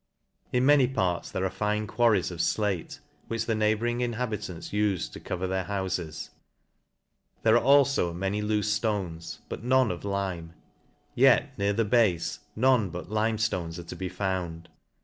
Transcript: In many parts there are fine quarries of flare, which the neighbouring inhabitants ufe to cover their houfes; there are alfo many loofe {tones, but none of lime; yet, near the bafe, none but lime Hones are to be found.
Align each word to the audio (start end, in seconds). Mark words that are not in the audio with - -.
In 0.51 0.65
many 0.65 0.87
parts 0.87 1.29
there 1.29 1.45
are 1.45 1.51
fine 1.51 1.85
quarries 1.85 2.31
of 2.31 2.41
flare, 2.41 2.87
which 3.27 3.45
the 3.45 3.53
neighbouring 3.53 4.01
inhabitants 4.01 4.69
ufe 4.69 5.11
to 5.11 5.19
cover 5.19 5.45
their 5.45 5.65
houfes; 5.65 6.31
there 7.43 7.55
are 7.55 7.63
alfo 7.63 8.11
many 8.11 8.41
loofe 8.41 8.81
{tones, 8.81 9.41
but 9.47 9.63
none 9.63 9.91
of 9.91 10.03
lime; 10.03 10.53
yet, 11.13 11.55
near 11.59 11.73
the 11.73 11.85
bafe, 11.85 12.39
none 12.55 12.89
but 12.89 13.11
lime 13.11 13.37
Hones 13.37 13.77
are 13.77 13.83
to 13.83 13.95
be 13.95 14.09
found. 14.09 14.69